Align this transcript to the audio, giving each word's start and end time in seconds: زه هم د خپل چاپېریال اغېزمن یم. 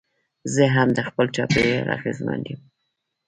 زه 0.53 0.63
هم 0.75 0.87
د 0.97 0.99
خپل 1.09 1.25
چاپېریال 1.35 1.87
اغېزمن 1.97 2.41
یم. 2.49 2.61